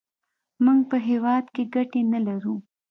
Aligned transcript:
موږ 0.63 0.79
په 0.91 0.97
هېواد 1.07 1.45
کې 1.53 1.63
ګټې 1.73 2.01
نه 2.11 2.19
لرو. 2.25 2.55